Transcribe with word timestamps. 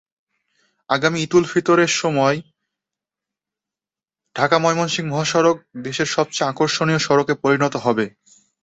আগামী 0.89 1.17
ঈদুল 1.21 1.43
ফিতরের 1.51 1.91
সময় 2.01 2.37
ঢাকা-ময়মনসিংহ 4.35 5.09
মহাসড়ক 5.11 5.57
দেশের 5.83 6.07
সবচেয়ে 6.07 6.49
আকর্ষণীয় 6.49 6.99
সড়কে 6.99 7.33
পরিণত 7.43 7.73
হবে। 7.75 8.05